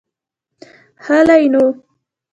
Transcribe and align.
هلئ 1.05 1.43
نو. 1.53 1.63